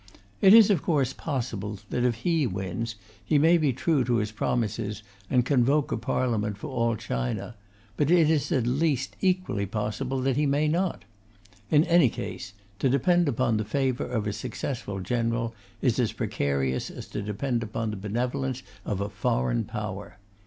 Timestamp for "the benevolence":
17.91-18.63